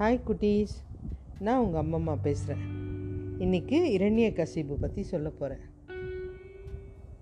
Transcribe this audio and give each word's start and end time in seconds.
Hi 0.00 0.20
குட்டீஸ். 0.28 0.74
நான் 1.38 1.58
உங்கள் 1.58 1.82
அம்மம்மா 1.82 2.18
பேசுகிறேன் 2.22 2.62
இன்றைக்கி 3.38 3.78
இரண்ய 3.96 4.28
கசிபு 4.38 4.74
பற்றி 4.74 5.02
சொல்ல 5.02 5.30
போகிறேன் 5.30 5.64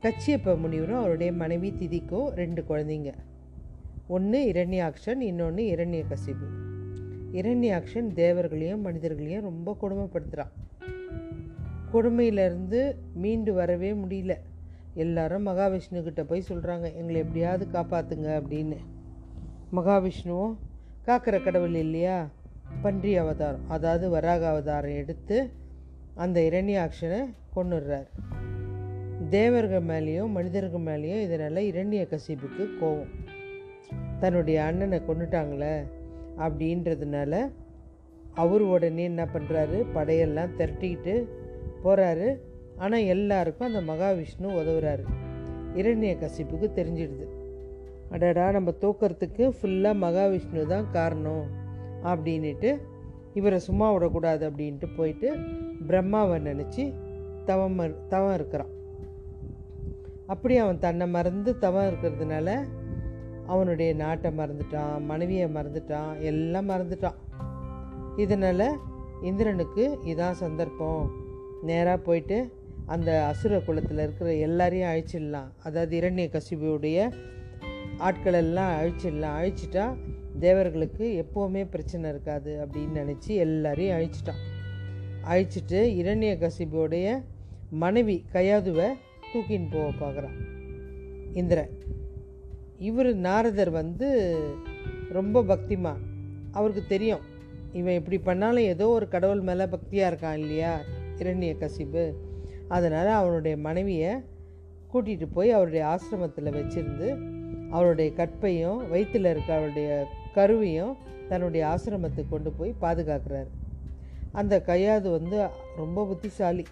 கச்சியப்ப 0.03 0.59
முனிவரும் 0.59 0.99
அவருடைய 0.99 1.33
மனைவி 1.33 1.71
திதிக்கோ 1.71 2.29
ரெண்டு 2.29 2.65
குழந்தைங்க. 2.69 3.15
ஒன்று 4.09 4.45
இரண்யாக்ஷன் 4.53 5.21
இன்னொன்று 5.21 5.63
இரண்ய 5.63 6.05
கசிபு 6.13 6.47
இரண்யாக்ஷன் 7.33 8.13
தேவர்களையும் 8.13 8.81
மனிதர்களையும் 8.81 9.43
ரொம்ப 9.43 9.77
கொடுமைப்படுத்துகிறான் 9.83 10.55
கொடுமையிலேருந்து 11.93 12.95
மீண்டு 13.15 13.53
வரவே 13.53 13.93
முடியல. 13.93 14.37
எல்லாரும் 14.95 15.47
மகாவிஷ்ணுக்கிட்ட 15.47 16.23
போய் 16.23 16.49
சொல்கிறாங்க 16.49 16.95
எங்களை 16.95 17.21
எப்படியாவது 17.21 17.67
காப்பாற்றுங்க 17.73 18.31
அப்படின்னு. 18.41 18.77
மகாவிஷ்ணுவும் 19.73 20.57
காக்கிற 21.07 21.43
கடவுள் 21.43 21.75
இல்லையா? 21.75 22.29
பன்றி 22.83 23.17
அவதாரம் 23.17 23.69
அதாவது 23.69 24.11
வராக 24.11 24.49
அவதாரம் 24.49 24.91
எடுத்து 24.91 25.51
அந்த 26.15 26.41
இரண்யாக்ஷனை 26.41 27.35
கொண்டுடுறார் 27.57 28.09
தேவர்கள் 29.31 29.83
மேலேயும் 29.83 30.27
மனிதர்கள் 30.27 30.81
மேலேயும் 30.81 31.23
இதனால் 31.23 31.57
இரண்டிய 31.57 32.07
கசிப்புக்கு 32.11 32.69
கோவம் 32.81 33.15
தன்னுடைய 34.21 34.63
அண்ணனை 34.65 35.03
கொண்டுட்டாங்களே 35.09 35.85
அப்படின்றதுனால 36.39 37.51
அவர் 38.35 38.61
உடனே 38.61 39.05
என்ன 39.05 39.25
பண்ணுறாரு 39.25 39.87
படையெல்லாம் 39.95 40.55
திரட்டிக்கிட்டு 40.59 41.29
போகிறாரு 41.85 42.41
ஆனால் 42.77 43.01
எல்லாருக்கும் 43.01 43.75
அந்த 43.75 43.93
மகாவிஷ்ணு 43.93 44.49
உதவுறாரு. 44.49 45.05
இரண்ய 45.75 46.17
கசிப்புக்கு 46.17 46.69
தெரிஞ்சிடுது. 46.75 47.27
அடடா 48.11 48.51
நம்ம 48.51 48.71
தூக்கிறதுக்கு 48.81 49.53
ஃபுல்லாக 49.63 50.01
மகாவிஷ்ணு 50.01 50.67
தான் 50.67 50.91
காரணம். 50.93 51.58
அப்படின்ட்டு 52.05 52.79
இவரை 53.35 53.59
சும்மா 53.59 53.93
விடக்கூடாது 53.93 54.51
அப்படின்ட்டு 54.51 54.97
போயிட்டு 54.97 55.35
பிரம்மாவை 55.89 56.39
நினச்சி 56.49 56.95
தவம் 57.45 58.09
தவம் 58.09 58.35
இருக்கிறான். 58.35 58.69
அப்படி 60.27 60.57
அவன் 60.57 60.79
தன்னை 60.79 61.09
மறந்து 61.09 61.59
தவம் 61.59 61.93
இருக்கிறதுனால 61.93 62.67
அவனுடைய 63.47 63.95
நாட்டை 63.95 64.31
மறந்துட்டான் 64.37 65.05
மனைவியை 65.05 65.49
மறந்துட்டான் 65.49 66.21
எல்லாம் 66.21 66.69
மறந்துட்டான். 66.69 67.15
இதனால் 68.17 68.79
இந்திரனுக்கு 69.23 69.99
இதான் 70.05 70.31
சந்தர்ப்பம். 70.31 71.11
நேராக 71.63 71.97
போயிட்டு 71.97 72.53
அந்த 72.87 73.27
அசுர 73.27 73.61
குலத்தில் 73.61 73.99
இருக்கிற 73.99 74.35
எல்லாரையும் 74.35 74.89
அழிச்சிடலாம். 74.89 75.49
அதாவது 75.65 76.01
இரண்ய 76.01 76.29
கசிபுடைய 76.29 77.13
ஆட்களெல்லாம் 77.99 78.73
அழிச்சிடலாம். 78.81 79.37
அழிச்சிட்டா 79.41 79.97
தேவர்களுக்கு 80.39 81.25
எப்போவுமே 81.25 81.65
பிரச்சனை 81.71 82.11
இருக்காது 82.11 82.53
அப்படின்னு 82.63 82.95
நினச்சி 82.95 83.29
எல்லாரையும் 83.29 83.97
அழிச்சிட்டான். 83.99 84.43
அழிச்சிட்டு 85.29 85.81
இரண்ய 86.03 86.33
கசிபுடைய 86.35 87.23
மனைவி 87.71 88.25
கையாதுவை 88.33 88.89
தூக்கின்னு 89.33 89.71
போக 89.71 89.89
பார்க்குறான். 90.01 90.37
இந்திரன். 91.33 91.73
இவர் 92.79 93.15
நாரதர் 93.15 93.71
வந்து 93.71 94.09
ரொம்ப 95.13 95.43
பக்திமான் 95.43 96.03
அவருக்கு 96.51 96.87
தெரியும் 96.87 97.21
இவன் 97.73 97.95
இப்படி 97.95 98.19
பண்ணாலும் 98.19 98.65
ஏதோ 98.65 98.89
ஒரு 98.89 99.09
கடவுள் 99.09 99.41
மேலே 99.41 99.65
பக்தியாக 99.65 100.11
இருக்கான் 100.13 100.39
இல்லையா 100.39 100.81
இரண்ய 101.17 101.55
கசிபு 101.59 102.15
அதனால் 102.69 103.07
அவனுடைய 103.07 103.57
மனைவியை 103.57 104.13
கூட்டிகிட்டு 104.93 105.27
போய் 105.33 105.51
அவருடைய 105.51 105.85
ஆசிரமத்தில் 105.87 106.57
வச்சுருந்து 106.57 107.09
அவருடைய 107.71 108.13
கற்பையும் 108.13 108.89
வயிற்றில் 108.89 109.25
இருக்க 109.25 109.55
அவருடைய 109.55 110.07
கருவையும் 110.39 110.97
தன்னுடைய 111.29 111.63
ஆசிரமத்துக்கு 111.67 112.29
கொண்டு 112.31 112.51
போய் 112.53 112.75
பாதுகாக்கிறாரு. 112.83 113.51
அந்த 114.33 114.63
கையாது 114.67 115.11
வந்து 115.11 115.47
ரொம்ப 115.77 116.07
புத்திசாலி. 116.07 116.65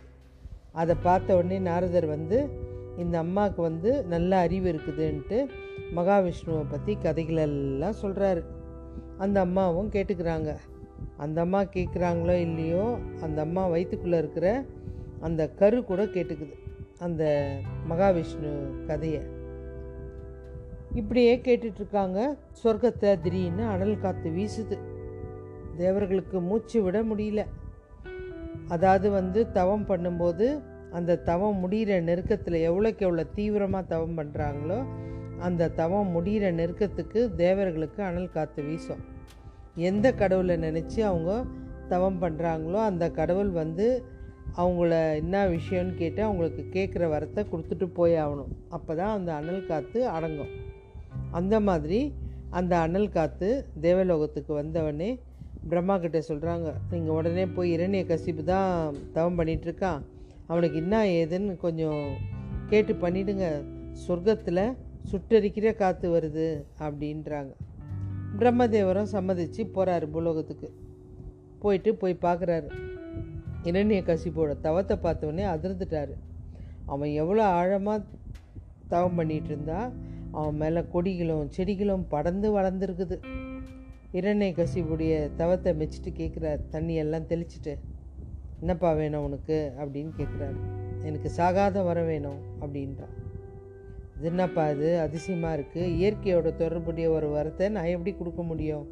அதை 0.73 0.95
பார்த்த 1.03 1.37
உடனே 1.37 1.59
நாரதர் 1.59 2.07
வந்து 2.07 2.39
இந்த 2.99 3.19
அம்மாவுக்கு 3.19 3.63
வந்து 3.63 3.91
நல்ல 4.05 4.37
அறிவு 4.37 4.69
இருக்குதுன்ட்டு 4.73 5.39
மகாவிஷ்ணுவை 5.97 6.65
பற்றி 6.71 6.97
கதைகளெல்லாம் 7.03 7.99
சொல்கிறாரு 8.03 8.43
அந்த 9.19 9.41
அம்மாவும் 9.41 9.91
கேட்டுக்கிறாங்க. 9.91 10.51
அந்த 11.17 11.41
அம்மா 11.41 11.61
கேட்குறாங்களோ 11.63 12.35
இல்லையோ 12.41 12.85
அந்த 13.23 13.41
அம்மா 13.41 13.67
வயிற்றுக்குள்ளே 13.67 14.19
இருக்கிற 14.19 14.65
அந்த 15.21 15.43
கரு 15.51 15.85
கூட 15.85 16.05
கேட்டுக்குது. 16.05 16.55
அந்த 16.99 17.25
மகாவிஷ்ணு 17.91 18.53
கதையை. 18.87 19.23
இப்படியே 21.01 21.33
கேட்டுட்ருக்காங்க. 21.47 22.19
சொர்க்கத்தை 22.61 23.11
திடீர்னு 23.25 23.65
அனல் 23.73 24.03
காற்று 24.05 24.29
வீசுது. 24.37 24.77
தேவர்களுக்கு 25.81 26.39
மூச்சு 26.49 26.79
விட 26.85 26.99
முடியல. 27.11 27.43
அதாவது 28.75 29.09
வந்து 29.19 29.41
தவம் 29.59 29.85
பண்ணும்போது 29.91 30.47
அந்த 30.99 31.19
தவம் 31.29 31.59
முடிகிற 31.63 31.99
நெருக்கத்தில் 32.09 32.59
எவ்வளோக்கு 32.69 33.05
எவ்வளோ 33.09 33.25
தீவிரமாக 33.37 33.91
தவம் 33.93 34.17
பண்ணுறாங்களோ 34.19 34.79
அந்த 35.47 35.71
தவம் 35.81 36.13
முடிகிற 36.17 36.45
நெருக்கத்துக்கு 36.61 37.21
தேவர்களுக்கு 37.43 38.01
அனல் 38.09 38.35
காற்று 38.37 38.63
வீசும். 38.69 39.03
எந்த 39.89 40.07
கடவுளை 40.21 40.57
நினச்சி 40.67 41.01
அவங்க 41.11 41.33
தவம் 41.89 42.21
பண்ணுறாங்களோ 42.23 42.79
அந்த 42.91 43.05
கடவுள் 43.19 43.51
வந்து 43.63 43.87
அவங்கள 44.63 44.93
என்ன 45.23 45.37
விஷயம்னு 45.57 45.95
கேட்டு 45.95 46.21
அவங்களுக்கு 46.23 46.63
கேட்குற 46.77 47.05
வரத்தை 47.15 47.43
கொடுத்துட்டு 47.53 47.89
போய் 47.99 48.15
ஆகணும். 48.23 48.55
அப்போ 48.77 48.93
தான் 49.01 49.15
அந்த 49.19 49.31
அனல் 49.41 49.69
காற்று 49.71 50.01
அடங்கும். 50.17 50.53
அந்த 51.39 51.55
மாதிரி 51.69 52.01
அந்த 52.59 52.73
அனல் 52.79 53.15
காற்று 53.17 53.51
தேவலோகத்துக்கு 53.85 54.53
வந்தவொடனே 54.61 55.11
பிரம்மா 55.71 55.95
கிட்ட 55.99 56.19
சொல்கிறாங்க 56.29 56.69
நீங்கள் 56.91 57.17
உடனே 57.19 57.45
போய் 57.57 57.73
இரணிய 57.77 58.03
கசிப்பு 58.11 58.43
தான் 58.53 58.97
தவம் 59.17 59.39
பண்ணிகிட்ருக்கான் 59.39 60.03
அவனுக்கு 60.51 60.77
என்ன 60.83 60.97
ஏதுன்னு 61.21 61.55
கொஞ்சம் 61.65 62.03
கேட்டு 62.71 62.93
பண்ணிடுங்க. 62.95 63.47
சொர்க்கத்தில் 64.07 64.65
சுட்டரிக்கிற 65.11 65.69
காற்று 65.77 66.07
வருது 66.15 66.47
அப்படின்றாங்க. 66.87 67.53
பிரம்மதேவரும் 68.39 69.13
சம்மதித்து 69.15 69.65
போகிறாரு 69.77 70.07
பூலோகத்துக்கு. 70.15 70.69
போயிட்டு 71.63 71.91
போய் 71.95 72.25
பார்க்குறாரு 72.27 72.69
இரண்ய 73.69 74.01
கசிப்போட 74.09 74.53
தவத்தை 74.67 74.97
பார்த்தவொடனே 75.05 75.45
அதிர்ந்துட்டாரு. 75.55 76.15
அவன் 76.93 77.13
எவ்வளோ 77.23 77.45
ஆழமாக 77.59 78.05
தவம் 78.93 79.17
பண்ணிகிட்டு 79.19 79.51
இருந்தா 79.53 79.81
அவன் 80.33 80.57
மேலே 80.57 80.81
கொடிகளும் 80.81 81.49
செடிகளும் 81.49 82.07
படர்ந்து 82.09 82.59
வளர்ந்துருக்குது. 82.59 83.21
இரண்டை 84.13 84.49
கசிப்புடைய 84.53 85.35
தவத்தை 85.35 85.73
மெச்சிட்டு 85.79 86.11
கேட்குறாரு 86.17 86.61
தண்ணியெல்லாம் 86.73 87.29
தெளிச்சிட்டு 87.29 87.79
என்னப்பா 88.61 88.93
வேணும் 88.93 89.25
உனக்கு? 89.25 89.73
அப்படின்னு 89.79 90.11
கேட்குறாரு 90.17 90.57
எனக்கு 91.03 91.31
சாகாத 91.37 91.85
வர 91.85 92.03
வேணும் 92.03 92.39
அப்படின்றான். 92.61 93.15
இது 94.19 94.29
என்னப்பா 94.29 94.71
இது? 94.71 95.01
அதிசயமாக 95.01 95.57
இருக்குது 95.57 95.91
இயற்கையோட 95.93 96.57
தொடர்புடைய 96.57 97.11
ஒரு 97.11 97.29
வரத்தை 97.29 97.69
நான் 97.69 97.85
எப்படி 97.85 98.17
கொடுக்க 98.17 98.43
முடியும்? 98.43 98.89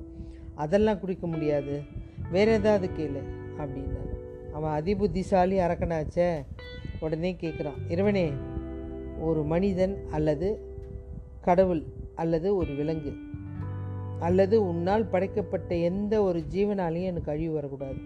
அதெல்லாம் 0.55 1.01
குடிக்க 1.01 1.27
முடியாது. 1.27 1.83
வேற 2.31 2.53
ஏதாவது 2.53 2.91
கேளு 2.97 3.23
அப்படின்னாரு 3.59 4.13
அவன் 4.53 4.83
அதிபுத்திசாலி 4.83 5.59
அரக்கனாச்சே 5.59 6.45
உடனே 7.01 7.37
கேட்குறான் 7.41 7.91
இறைவனே 7.91 8.33
ஒரு 9.21 9.45
மனிதன் 9.45 9.99
அல்லது 10.11 10.74
கடவுள் 11.45 11.83
அல்லது 12.15 12.57
ஒரு 12.57 12.75
விலங்கு 12.75 13.13
அல்லது 14.19 14.67
உன்னால் 14.67 15.07
படைக்கப்பட்ட 15.07 15.75
எந்த 15.75 16.23
ஒரு 16.23 16.41
ஜீவனாலையும் 16.55 17.11
எனக்கு 17.11 17.31
அழிவு 17.31 17.55
வரக்கூடாது. 17.55 18.01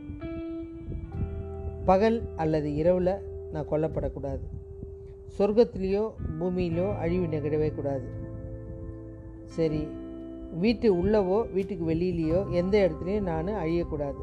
பகல் 1.84 2.22
அல்லது 2.36 2.74
இரவில் 2.74 3.14
நான் 3.52 3.68
கொல்லப்படக்கூடாது. 3.70 4.44
சொர்க்கத்திலேயோ 5.38 6.04
பூமியிலோ 6.40 6.96
அழிவு 6.98 7.26
நிகழவே 7.26 7.74
கூடாது. 7.74 8.08
சரி 9.44 9.88
வீட்டு 10.58 10.94
உள்ளவோ 10.94 11.52
வீட்டுக்கு 11.52 11.84
வெளியிலேயோ 11.88 12.40
எந்த 12.50 12.74
இடத்துலையும் 12.86 13.28
நான் 13.30 13.46
அழியக்கூடாது. 13.46 14.22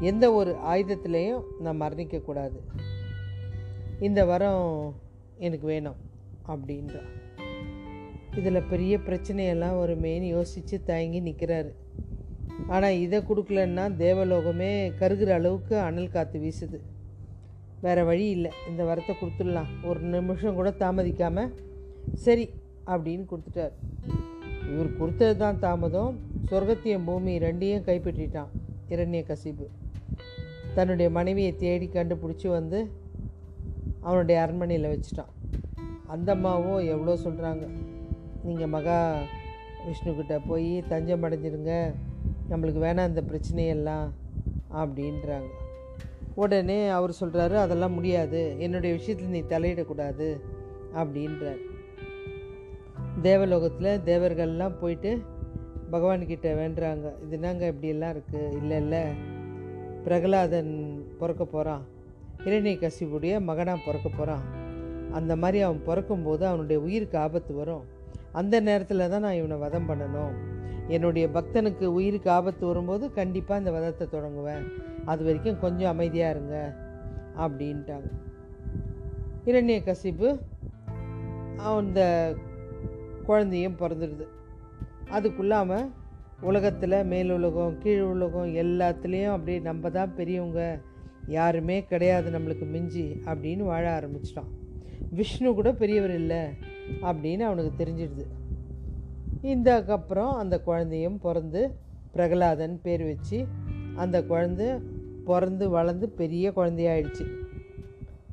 எந்த 0.00 0.32
ஒரு 0.32 0.56
ஆயுதத்திலையும் 0.66 1.42
நான் 1.60 1.80
மரணிக்கக்கூடாது. 1.80 2.58
இந்த 4.00 4.24
வரம் 4.24 4.94
எனக்கு 5.36 5.66
வேணும் 5.66 6.00
அப்படின்றான் 6.48 7.22
இதில் 8.38 8.68
பெரிய 8.72 8.94
பிரச்சனையெல்லாம் 9.06 9.76
ஒரு 9.82 9.94
மெயின் 10.04 10.26
யோசித்து 10.36 10.76
தயங்கி 10.90 11.20
நிற்கிறாரு 11.28 11.70
ஆனால் 12.74 12.98
இதை 13.04 13.18
கொடுக்கலன்னா 13.28 13.84
தேவலோகமே 14.02 14.70
கருகிற 15.00 15.30
அளவுக்கு 15.38 15.74
அனல் 15.86 16.12
காற்று 16.14 16.38
வீசுது. 16.42 16.78
வேறு 17.84 18.02
வழி 18.08 18.26
இல்லை. 18.36 18.50
இந்த 18.68 18.82
வரத்தை 18.90 19.14
கொடுத்துடலாம். 19.20 19.70
ஒரு 19.88 20.00
நிமிஷம் 20.14 20.58
கூட 20.58 20.70
தாமதிக்காமல் 20.82 21.50
சரி 22.24 22.46
அப்படின்னு 22.92 23.24
கொடுத்துட்டார். 23.32 23.74
இவர் 24.72 24.90
கொடுத்தது 25.00 25.34
தான் 25.42 25.60
தாமதம். 25.64 26.14
சொர்க்கத்தையும் 26.50 27.06
பூமி 27.08 27.32
ரெண்டையும் 27.46 27.86
கைப்பற்றிட்டான் 27.88 28.52
இரண்ய 28.94 29.22
கசிப்பு 29.30 29.66
தன்னுடைய 30.76 31.08
மனைவியை 31.18 31.52
தேடி 31.64 31.86
கண்டுபிடிச்சி 31.96 32.48
வந்து 32.58 32.78
அவனுடைய 34.08 34.36
அரண்மனையில் 34.44 34.92
வச்சுட்டான். 34.92 35.32
அந்த 36.14 36.28
அம்மாவும் 36.36 36.80
எவ்வளோ 36.94 37.14
சொல்கிறாங்க 37.26 37.66
நீங்கள் 38.44 38.66
மகா 38.66 39.16
விஷ்ணுக்கிட்ட 39.86 40.40
போய் 40.46 40.84
தஞ்சம் 40.88 41.22
அடைஞ்சிருங்க. 41.22 41.94
நம்மளுக்கு 42.50 42.80
வேணாம் 42.86 43.08
இந்த 43.08 43.22
பிரச்சனையெல்லாம் 43.22 44.08
அப்படின்றாங்க. 44.76 45.50
உடனே 46.34 46.88
அவர் 46.88 47.16
சொல்கிறாரு 47.20 47.54
அதெல்லாம் 47.54 47.92
முடியாது. 47.92 48.54
என்னுடைய 48.58 48.96
விஷயத்தில் 48.96 49.28
நீ 49.28 49.40
தலையிடக்கூடாது. 49.40 50.40
அப்படின்றார். 50.96 51.60
தேவலோகத்தில் 53.22 54.00
தேவர்கள்லாம் 54.04 54.78
போயிட்டு 54.80 55.22
பகவான்கிட்ட 55.92 56.48
வேண்டுறாங்க. 56.60 57.26
இது 57.26 57.38
நாங்கள் 57.38 57.68
இப்படியெல்லாம் 57.68 58.14
இருக்குது 58.14 58.56
இல்லை 58.56 58.76
இல்லை. 58.76 59.02
பிரகலாதன் 60.04 60.72
பிறக்க 61.18 61.44
போகிறான் 61.44 61.84
இரணிய 62.44 62.76
கசிவுடைய 62.80 63.40
மகனாக 63.40 63.78
பிறக்க 63.86 64.08
போகிறான் 64.08 64.42
அந்த 65.12 65.36
மாதிரி 65.36 65.60
அவன் 65.60 65.84
பிறக்கும்போது 65.84 66.46
அவனுடைய 66.46 66.82
உயிருக்கு 66.82 67.18
ஆபத்து 67.18 67.54
வரும். 67.54 67.93
அந்த 68.40 68.60
நேரத்தில் 68.68 69.10
தான் 69.12 69.24
நான் 69.26 69.40
இவனை 69.40 69.56
வதம் 69.64 69.88
பண்ணணும். 69.88 70.32
என்னுடைய 70.94 71.26
பக்தனுக்கு 71.36 71.86
உயிருக்கு 71.98 72.28
ஆபத்து 72.30 72.64
வரும்போது 72.70 73.04
கண்டிப்பாக 73.18 73.60
இந்த 73.62 73.72
வதத்தை 73.76 74.06
தொடங்குவேன். 74.14 74.64
அது 75.10 75.22
வரைக்கும் 75.24 75.62
கொஞ்சம் 75.64 75.92
அமைதியாக 75.94 76.34
இருங்க 76.34 76.56
அப்படின்ட்டாங்க. 77.44 78.10
இரண்ய 79.50 79.78
கசிப்பு 79.88 80.28
அந்த 81.72 82.00
குழந்தையும் 83.28 83.78
பிறந்துடுது. 83.82 84.26
அதுக்குள்ளாம 85.16 85.78
உலகத்தில் 86.50 86.96
மேலுலகம் 87.12 87.78
கீழ் 87.82 88.04
உலகம் 88.12 88.50
எல்லாத்துலேயும் 88.62 89.34
அப்படியே 89.36 89.58
நம்ம 89.68 89.90
தான் 89.96 90.14
பெரியவங்க. 90.18 90.62
யாருமே 91.38 91.76
கிடையாது 91.90 92.28
நம்மளுக்கு 92.34 92.66
மிஞ்சி 92.74 93.06
அப்படின்னு 93.30 93.64
வாழ 93.72 93.84
ஆரம்பிச்சிட்டான். 93.98 94.50
விஷ்ணு 95.18 95.50
கூட 95.58 95.70
பெரியவர் 95.82 96.14
இல்லை. 96.20 96.42
அப்படின்னு 97.02 97.38
அவனுக்கு 97.38 97.84
தெரிஞ்சிடுது. 97.84 98.26
இந்தக்கப்புறம் 99.42 100.32
அந்த 100.32 100.60
குழந்தையும் 100.60 101.18
பிறந்து 101.18 101.74
பிரகலாதன் 102.12 102.80
பேர் 102.82 103.04
வச்சு 103.04 103.46
அந்த 103.94 104.24
குழந்தை 104.24 104.66
பிறந்து 105.24 105.68
வளர்ந்து 105.68 106.08
பெரிய 106.08 106.52
குழந்தையாயிடுச்சு. 106.56 107.26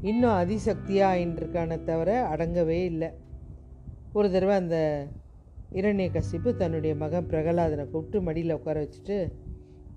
இன்னும் 0.01 0.30
அதிசக்தியாக 0.30 1.15
ஆயின்ட்டுருக்கானே 1.15 1.83
தவிர 1.83 2.36
அடங்கவே 2.36 2.83
இல்லை. 2.83 3.09
ஒரு 4.13 4.31
தடவை 4.31 4.56
அந்த 4.56 5.07
இரண்ய 5.71 6.09
கசிப்பு 6.09 6.56
தன்னுடைய 6.56 6.95
மகன் 6.95 7.27
பிரகலாதனை 7.27 7.89
கூப்பிட்டு 7.89 8.21
மடியில் 8.21 8.53
உட்கார 8.53 8.83
வச்சுட்டு 8.83 9.31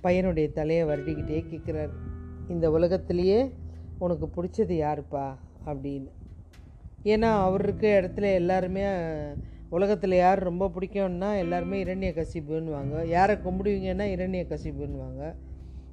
பையனுடைய 0.03 0.53
தலையை 0.53 0.85
வருடிக்கிட்டே 0.85 1.45
கேட்குறாரு. 1.51 1.91
இந்த 2.49 2.71
உலகத்திலேயே 2.71 3.53
உனக்கு 3.99 4.27
பிடிச்சது 4.27 4.73
யாருப்பா? 4.73 5.37
அப்படின்னு. 5.67 6.09
ஏன்னா 7.05 7.43
அவர் 7.43 7.75
இடத்துல 7.75 8.35
எல்லாருமே 8.35 8.85
உலகத்தில் 9.69 10.13
யார் 10.13 10.43
ரொம்ப 10.43 10.71
பிடிக்கும்னா 10.81 11.39
எல்லாருமே 11.39 11.85
இரண்ய 11.85 12.25
கசிப்புன்னுவாங்க. 12.25 13.07
யாரை 13.07 13.37
கும்பிடுவீங்கன்னா 13.37 14.05
இரண்ய 14.05 14.47
கசிப்புன்னுவாங்க. 14.49 15.35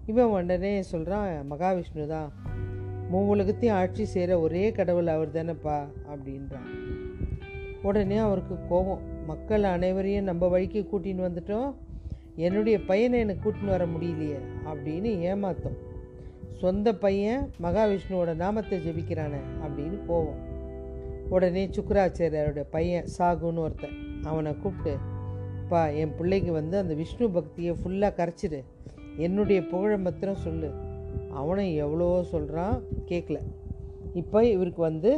இவன் 0.06 0.25
உடனே 0.25 0.81
சொல்கிறான் 0.81 1.52
மகாவிஷ்ணு 1.52 2.08
தான். 2.08 2.31
மூவுலகத்தையும் 3.13 3.72
ஆட்சி 3.72 4.06
செய்கிற 4.06 4.40
ஒரே 4.40 4.72
கடவுள் 4.72 5.08
அவர் 5.08 5.31
தானேப்பா 5.31 5.88
அப்படின்றான். 6.13 6.69
உடனே 7.81 8.18
அவருக்கு 8.18 8.58
கோபம். 8.69 9.25
மக்கள் 9.25 9.63
அனைவரையும் 9.63 10.24
நம்ம 10.24 10.48
வழிக்கு 10.48 10.88
கூட்டின்னு 10.92 11.30
வந்துட்டோம். 11.30 11.74
என்னுடைய 12.36 12.84
பையனை 12.84 13.19
எனக்கு 13.19 13.52
கூட்டின்னு 13.52 13.68
வர 13.68 13.86
முடியலையே 13.86 14.40
அப்படின்னு 14.66 15.10
ஏமாத்தோம். 15.31 15.78
சொந்த 16.58 16.96
பையன் 16.96 17.52
மகாவிஷ்ணுவோட 17.63 18.36
நாமத்தை 18.36 18.80
ஜெபிக்கிறானே 18.80 19.42
அப்படின்னு 19.63 20.00
கோவம் 20.08 20.50
உடனே 21.33 21.63
சுக்கராச்சாரியாரோட 21.75 22.62
பையன் 22.75 23.10
சாகுன்னு 23.18 23.63
ஒருத்தன் 23.66 23.98
அவனை 24.30 24.51
கூப்பிட்டு 24.63 24.94
பா 25.69 25.81
என் 26.01 26.16
பிள்ளைக்கு 26.18 26.51
வந்து 26.51 26.75
அந்த 26.78 26.94
விஷ்ணு 27.01 27.25
பக்தியை 27.36 27.74
ஃபுல்லாக 27.81 28.18
கரைச்சிடு. 28.18 28.60
என்னுடைய 29.25 29.60
புகழை 29.72 29.98
மாத்திரம் 30.06 30.42
சொல்லு. 30.45 30.69
அவனை 31.39 31.66
எவ்வளோ 31.86 32.07
சொல்கிறான் 32.31 32.75
கேட்கல 33.10 33.39
இப்போ 34.22 34.39
இவருக்கு 34.54 34.81
வந்து 34.81 35.12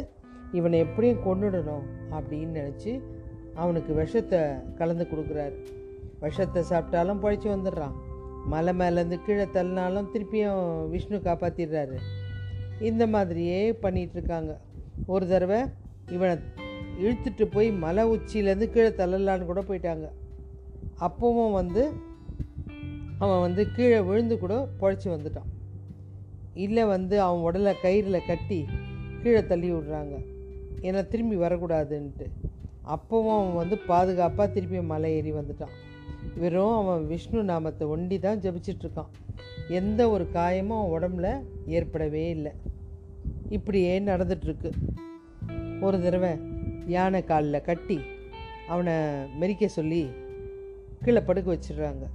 இவனை 0.52 0.80
எப்படியும் 0.86 1.24
கொண்டுடணும் 1.28 1.86
அப்படின்னு 2.18 2.54
நினச்சி 2.62 2.92
அவனுக்கு 3.62 3.92
விஷத்தை 4.02 4.42
கலந்து 4.80 5.06
கொடுக்குறாரு. 5.12 5.56
விஷத்தை 6.24 6.62
சாப்பிட்டாலும் 6.72 7.22
பழிச்சு 7.24 7.48
வந்துடுறான். 7.56 7.96
மலை 8.54 8.74
மேலேருந்து 8.80 9.18
கீழே 9.26 9.46
தள்ளினாலும் 9.56 10.12
திருப்பியும் 10.14 10.62
விஷ்ணு 10.94 11.18
காப்பாற்றிடுறாரு 11.28 11.98
இந்த 12.90 13.04
மாதிரியே 13.08 13.60
பண்ணிகிட்ருக்காங்க 13.84 14.54
ஒரு 15.14 15.26
தடவை 15.28 15.60
இவனை 16.08 16.36
இழுத்துட்டு 17.02 17.46
போய் 17.46 17.72
மலை 17.72 18.04
உச்சியிலேருந்து 18.06 18.70
கீழே 18.70 18.88
தள்ளலான்னு 18.88 19.46
கூட 19.46 19.62
போயிட்டாங்க. 19.62 20.08
அப்பவும் 21.00 21.52
வந்து 21.52 21.94
அவன் 23.18 23.42
வந்து 23.42 23.72
கீழே 23.72 24.00
விழுந்து 24.00 24.40
கூட 24.40 24.68
பொழைச்சி 24.82 25.06
வந்துட்டான். 25.06 25.50
இல்லை 26.54 26.86
வந்து 26.86 27.22
அவன் 27.22 27.42
உடலை 27.42 27.74
கயிறில் 27.84 28.28
கட்டி 28.28 28.66
கீழே 29.24 29.46
தள்ளி 29.46 29.72
விடுறாங்க. 29.72 30.16
ஏன்னா 30.82 31.08
திரும்பி 31.08 31.36
வரக்கூடாதுன்ட்டு. 31.36 32.28
அப்போவும் 32.86 33.36
அவன் 33.38 33.56
வந்து 33.56 33.78
பாதுகாப்பாக 33.78 34.52
திருப்பி 34.52 34.82
மலை 34.82 35.14
ஏறி 35.14 35.32
வந்துட்டான். 35.32 35.76
வெறும் 36.36 36.76
அவன் 36.76 37.08
விஷ்ணு 37.08 37.44
நாமத்தை 37.44 37.88
ஒண்டி 37.88 38.20
தான் 38.20 38.40
ஜபிச்சிட்ருக்கான். 38.40 39.12
எந்த 39.68 40.10
ஒரு 40.10 40.28
காயமும் 40.34 40.80
அவன் 40.82 40.94
உடம்புல 40.96 41.42
ஏற்படவே 41.66 42.30
இல்லை. 42.30 42.52
இப்படியே 43.50 44.00
நடந்துட்டுருக்கு 44.00 44.72
ஒரு 45.86 45.98
தடவை 46.04 46.32
யானை 46.96 47.24
காலில் 47.24 47.66
கட்டி 47.70 47.98
அவனை 48.68 48.96
மெரிக்க 49.42 49.68
சொல்லி 49.68 50.02
கீழே 51.04 51.22
படுக்க 51.22 51.48
வச்சிடுறாங்க. 51.54 52.06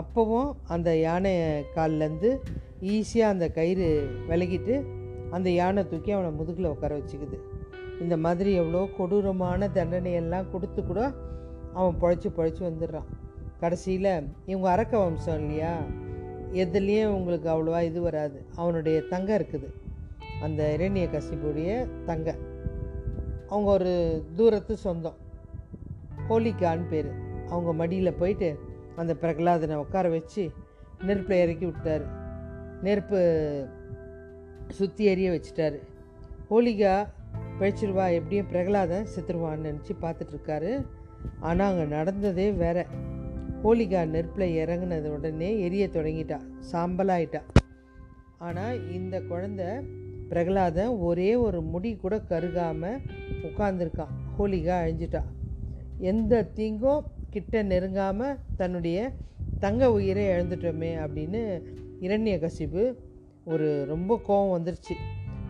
அப்போவும் 0.00 0.50
அந்த 0.74 0.88
யானை 0.98 1.32
கால்லேருந்து 1.76 2.30
ஈஸியாக 2.92 3.34
அந்த 3.34 3.46
கயிறு 3.58 3.86
விலகிட்டு 4.28 4.74
அந்த 5.30 5.48
யானை 5.50 5.82
தூக்கி 5.88 6.10
அவனை 6.10 6.30
முதுகில் 6.30 6.72
உட்கார 6.72 6.92
வச்சுக்குது. 6.98 7.38
இந்த 8.00 8.16
மாதிரி 8.16 8.50
எவ்வளோ 8.54 8.82
கொடூரமான 8.98 9.68
தண்டனையெல்லாம் 9.74 10.50
கொடுத்து 10.52 10.80
கூட 10.84 11.00
அவன் 11.78 11.98
பொழைச்சி 12.02 12.28
பொழைச்சி 12.38 12.62
வந்துடுறான். 12.68 13.08
கடைசியில் 13.60 14.12
இவங்க 14.46 14.68
அரக்க 14.70 14.94
வம்சம் 14.98 15.40
இல்லையா? 15.40 15.74
எதுலேயும் 16.62 17.16
உங்களுக்கு 17.18 17.48
அவ்வளோவா 17.54 17.80
இது 17.82 18.00
வராது. 18.00 18.38
அவனுடைய 18.56 19.00
தங்க 19.12 19.30
இருக்குது. 19.38 19.68
அந்த 20.42 20.60
இரணிய 20.74 21.06
கசிப்புடைய 21.06 21.70
தங்க. 22.04 22.34
அவங்க 23.50 23.70
ஒரு 23.70 24.24
தூரத்து 24.36 24.76
சொந்தம். 24.76 25.16
ஹோலிகான்னு 26.28 26.88
பேர். 26.90 27.10
அவங்க 27.48 27.72
மடியில் 27.72 28.18
போயிட்டு 28.18 28.48
அந்த 28.96 29.12
பிரகலாதனை 29.14 29.76
உட்கார 29.76 30.08
வச்சு 30.08 30.50
நெருப்பில் 31.00 31.42
இறக்கி 31.42 31.66
விட்டார். 31.66 32.04
நெருப்பு 32.82 33.20
சுற்றி 34.68 35.04
எரிய 35.04 35.30
வச்சிட்டாரு. 35.30 35.78
ஹோலிகா 36.50 37.06
பிழைச்சிருவா 37.58 38.04
எப்படியும் 38.12 38.50
பிரகலாதன் 38.50 39.06
செத்துருவான்னு 39.14 39.66
நினச்சி 39.68 39.94
பார்த்துட்ருக்காரு. 40.00 40.86
ஆனால் 41.40 41.70
அங்கே 41.72 41.94
நடந்ததே 41.94 42.50
வேற. 42.52 42.86
ஹோலிகா 43.62 44.02
நெருப்பில் 44.04 44.56
இறங்குனது 44.56 45.08
உடனே 45.08 45.60
எரிய 45.60 45.88
தொடங்கிட்டா. 45.92 46.38
சாம்பலாயிட்டா. 46.72 47.42
ஆனால் 48.38 48.92
இந்த 48.92 49.20
குழந்த 49.20 49.62
பிரகலாதன் 50.30 50.88
ஒரே 50.88 51.34
ஒரு 51.34 51.62
முடி 51.62 51.96
கூட 51.96 52.22
கருகாமல் 52.28 52.98
உட்காந்துருக்கான் 53.42 54.12
ஹோலிகா 54.38 54.74
அழிஞ்சிட்டா. 54.82 55.22
எந்த 55.98 56.42
தீங்கும் 56.42 57.04
கிட்ட 57.30 57.62
நெருங்காமல் 57.62 58.38
தன்னுடைய 58.56 59.12
தங்க 59.58 59.92
உயிரை 59.92 60.26
இழந்துட்டோமே 60.26 60.90
அப்படின்னு 61.06 61.62
இரண்ய 62.00 62.38
கசிப்பு 62.38 62.94
ஒரு 63.44 63.84
ரொம்ப 63.84 64.20
கோபம் 64.24 64.64
வந்துருச்சு. 64.64 64.94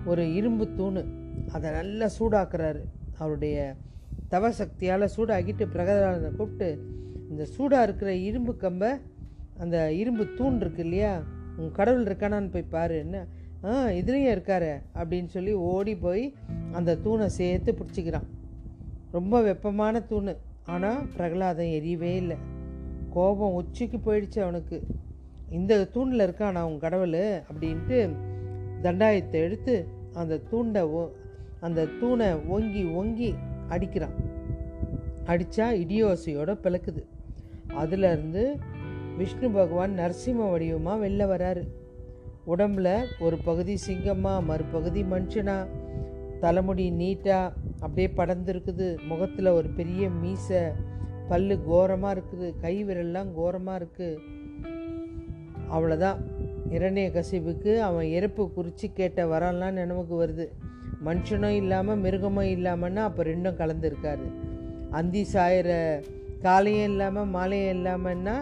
ஒரு 0.06 0.34
இரும்பு 0.34 0.74
தூண். 0.74 1.04
அதை 1.52 1.70
நல்லா 1.70 2.08
சூடாக்குறாரு. 2.18 2.80
அவருடைய 3.18 3.74
தவசக்தியால் 4.30 5.08
சூடாக்கிட்டு 5.16 5.66
பிரகலாதனை 5.74 6.36
கூப்பிட்டு 6.36 6.86
இந்த 7.30 7.44
சூடாக 7.44 7.82
இருக்கிற 7.82 8.14
இரும்பு 8.14 8.56
கம்பை 8.56 8.90
அந்த 9.58 9.92
இரும்பு 9.92 10.26
தூண் 10.36 10.56
இருக்கு 10.56 10.82
இல்லையா? 10.82 11.22
உன் 11.56 11.72
கடவுள் 11.72 12.04
இருக்கானான்னு 12.04 12.52
போய் 12.52 12.62
பாரு 12.62 12.98
என்ன. 12.98 13.26
ஆ 13.64 13.86
இதுலேயும் 13.86 14.38
இருக்காரு 14.38 14.82
அப்படின்னு 14.94 15.26
சொல்லி 15.26 15.52
ஓடி 15.52 15.96
போய் 15.96 16.34
அந்த 16.72 16.96
தூணை 16.96 17.28
சேர்த்து 17.28 17.72
பிடிச்சிக்கிறான். 17.72 18.26
ரொம்ப 19.12 19.42
வெப்பமான 19.42 20.00
தூண். 20.00 20.34
ஆனால் 20.64 21.06
பிரகலாதம் 21.06 21.66
எரியவே 21.66 22.16
இல்லை. 22.16 22.36
கோபம் 23.10 23.54
உச்சிக்கு 23.54 23.98
போயிடுச்சு 23.98 24.40
அவனுக்கு. 24.40 24.82
இந்த 25.50 25.84
தூணில் 25.84 26.30
இருக்கான் 26.30 26.52
அவன் 26.52 26.78
கடவுள் 26.78 27.42
அப்படின்ட்டு 27.52 28.10
தண்டாயத்தை 28.82 29.32
எடுத்து 29.32 29.86
அந்த 30.12 30.36
தூண்டை 30.36 30.82
ஓ- 30.82 31.10
அந்த 31.60 31.86
தூணை 32.00 32.34
ஓங்கி 32.34 32.84
ஓங்கி 32.84 33.34
அடிக்கிறான். 33.68 34.14
அடித்தா 35.26 35.72
இடியோசையோட 35.72 36.54
பிளக்குது. 36.54 37.04
அதுலேருந்து 37.68 38.58
விஷ்ணு 39.16 39.50
பகவான் 39.50 39.98
நரசிம்ம 39.98 40.50
வடிவமாக 40.50 41.08
வெளில 41.08 41.10
வராரு. 41.10 41.68
உடம்புல 42.46 42.88
ஒரு 43.20 43.36
பகுதி 43.36 43.76
சிங்கமாக 43.76 44.46
மறுபகுதி 44.46 45.02
மனுஷனா? 45.02 45.56
தலைமுடி 46.40 46.90
நீட்டாக 46.90 47.52
அப்படியே 47.80 48.08
படர்ந்துருக்குது. 48.16 49.06
முகத்தில் 49.06 49.46
ஒரு 49.46 49.68
பெரிய 49.68 50.10
மீசை. 50.10 50.62
பல்லு 51.28 51.56
கோரமாக 51.66 52.14
இருக்குது. 52.14 52.48
கை 52.60 52.84
விரல்லாம் 52.84 53.30
கோரமாக 53.34 53.78
இருக்குது 53.80 54.38
அவ்வளோதான் 55.76 56.18
இரணிய 56.70 57.10
கசிப்புக்கு 57.10 57.72
அவன் 57.88 58.06
இறப்பு 58.06 58.50
குறித்து 58.50 58.92
கேட்ட 58.92 59.26
வரலாம் 59.26 59.72
நினைவுக்கு 59.72 60.14
வருது. 60.22 60.46
மனுஷனும் 61.06 61.58
இல்லாமல் 61.62 62.02
மிருகமும் 62.04 62.50
இல்லாமன்னா 62.56 63.02
அப்போ 63.08 63.22
ரெண்டும் 63.22 63.58
கலந்துருக்காரு. 63.60 64.26
அந்தி 64.90 65.26
சாயிற 65.32 65.70
காலையும் 66.42 66.88
இல்லாமல் 66.92 67.30
மாலையும் 67.36 67.74
இல்லாமன்னா 67.76 68.36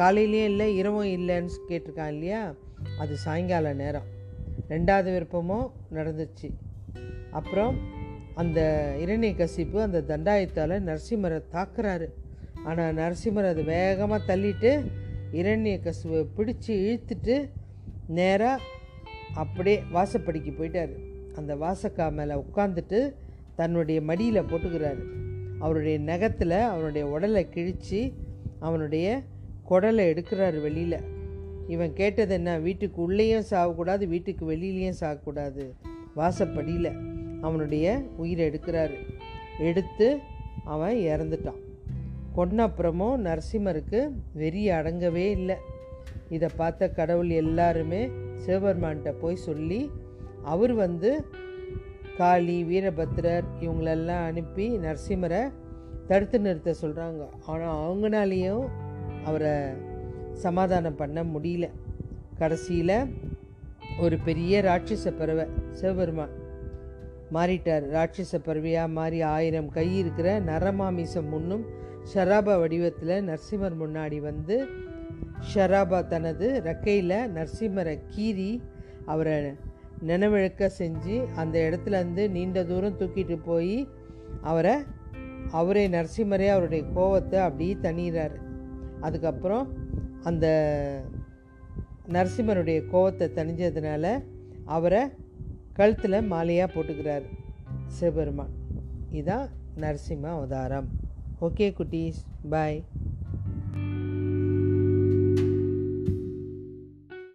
காலையிலையும் 0.00 0.50
இல்லை 0.52 0.76
இரவும் 0.76 1.10
இல்லைன்னு 1.16 1.50
கேட்டிருக்கான் 1.70 2.12
இல்லையா? 2.12 2.54
அது 3.00 3.16
சாயங்கால 3.16 3.72
நேரம். 3.72 4.08
ரெண்டாவது 4.68 5.10
விருப்பமும் 5.14 5.68
நடந்துச்சு. 5.92 6.48
அப்புறம் 7.30 7.76
அந்த 8.34 8.60
இரணிய 9.00 9.32
கசிப்பு 9.32 9.78
அந்த 9.80 10.00
தண்டாயத்தால் 10.10 10.74
நரசிம்மரை 10.80 11.38
தாக்குறாரு. 11.52 12.06
ஆனால் 12.64 12.94
நரசிம்மர் 12.94 13.48
அதை 13.48 13.62
வேகமாக 13.62 14.36
தள்ளிட்டு 14.36 14.72
இரண்ய 15.32 15.74
கசுவை 15.80 16.26
பிடிச்சி 16.36 16.66
இழுத்துட்டு 16.66 17.36
நேராக 18.06 18.62
அப்படியே 19.34 19.82
வாசப்படிக்கு 19.94 20.52
போயிட்டார். 20.58 20.94
அந்த 21.36 21.54
வாசக்கா 21.56 22.12
மேலே 22.12 22.34
உட்காந்துட்டு 22.34 23.14
தன்னுடைய 23.56 24.00
மடியில் 24.00 24.48
போட்டுக்கிறாரு. 24.50 25.04
அவருடைய 25.58 25.98
நகத்தில் 25.98 26.58
அவனுடைய 26.72 27.06
உடலை 27.06 27.48
கிழித்து 27.48 28.02
அவனுடைய 28.58 29.06
குடலை 29.70 30.04
எடுக்கிறாரு 30.12 30.60
வெளியில். 30.60 31.18
இவன் 31.70 31.92
கேட்டது 31.92 32.34
என்ன? 32.34 32.58
வீட்டுக்கு 32.58 32.98
உள்ளேயும் 33.02 33.48
சாகக்கூடாது 33.50 34.04
வீட்டுக்கு 34.08 34.44
வெளியிலையும் 34.50 35.00
சாகக்கூடாது. 35.00 35.64
வாசப்படியில் 36.16 36.92
அவனுடைய 37.40 37.86
உயிரை 38.16 38.44
எடுக்கிறாரு. 38.48 38.96
எடுத்து 39.58 40.08
அவன் 40.64 40.96
இறந்துட்டான். 41.10 41.60
கொன்ன 42.36 42.64
அப்புறமும் 42.66 43.22
நரசிம்மருக்கு 43.26 44.00
வெறி 44.32 44.62
அடங்கவே 44.70 45.26
இல்லை. 45.38 45.56
இதை 46.28 46.48
பார்த்த 46.56 46.88
கடவுள் 46.90 47.30
எல்லாருமே 47.42 48.02
சிவபெருமான்கிட்ட 48.44 49.12
போய் 49.20 49.44
சொல்லி 49.48 49.80
அவர் 50.44 50.74
வந்து 50.74 51.10
காளி 52.18 52.56
வீரபத்ரர் 52.64 53.46
இவங்களெல்லாம் 53.60 54.24
அனுப்பி 54.26 54.66
நரசிம்மரை 54.84 55.42
தடுத்து 56.06 56.40
நிறுத்த 56.40 56.74
சொல்கிறாங்க 56.82 57.22
ஆனால் 57.46 57.78
அவங்களாலேயும் 57.80 58.64
அவரை 59.24 59.54
சமாதானம் 60.44 60.98
பண்ண 61.02 61.22
முடியல. 61.24 61.66
கடைசியில் 62.38 62.96
ஒரு 64.00 64.16
பெரிய 64.26 64.60
ராட்சச 64.62 65.06
பறவை 65.18 65.44
சிவபெருமான் 65.70 66.34
மாறிட்டார். 67.34 67.84
ராட்சச 67.94 68.38
பறவையாக 68.38 68.94
மாறி 68.98 69.18
ஆயிரம் 69.34 69.68
கை 69.68 69.88
இருக்கிற 69.98 70.28
நரமாமிசம் 70.40 71.28
முன்னும் 71.28 71.64
ஷராபா 72.12 72.54
வடிவத்தில் 72.60 73.16
நரசிம்மர் 73.28 73.76
முன்னாடி 73.82 74.18
வந்து 74.20 74.56
ஷராபா 75.54 75.98
தனது 76.06 76.46
ரெக்கையில் 76.64 77.18
நரசிம்மரை 77.36 77.96
கீறி 78.14 78.50
அவரை 79.06 79.36
நினைவிழக்க 80.08 80.70
செஞ்சு 80.78 81.16
அந்த 81.36 81.56
இடத்துலேருந்து 81.66 82.24
நீண்ட 82.30 82.58
தூரம் 82.64 82.98
தூக்கிட்டு 82.98 83.36
போய் 83.44 83.76
அவரை 84.42 84.74
அவரே 85.50 85.84
நரசிம்மரே 85.88 86.48
அவருடைய 86.48 86.82
கோவத்தை 86.96 87.38
அப்படியே 87.46 87.74
தணிகிறாரு 87.82 88.38
அதுக்கப்புறம் 89.00 89.66
அந்த 90.22 90.46
நரசிம்மனுடைய 92.08 92.90
கோபத்தை 92.90 93.28
தணிஞ்சதுனால 93.28 94.24
அவரை 94.64 95.02
கழுத்தில் 95.72 96.30
மாலையாக 96.30 96.68
போட்டுக்கிறார் 96.74 97.22
சிவபெருமான். 97.86 98.50
இதான் 99.12 99.48
நரசிம்ம 99.76 100.22
அவதாரம். 100.22 100.88
ஓகே 101.40 101.72
குட்டீஸ் 101.78 102.20
பாய். 102.50 102.84